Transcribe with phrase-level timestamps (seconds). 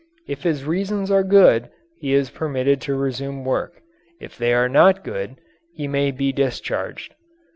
[0.27, 1.69] If his reasons are good,
[1.99, 3.83] he is permitted to resume work.
[4.19, 5.35] If they are not good
[5.75, 7.13] he may be discharged.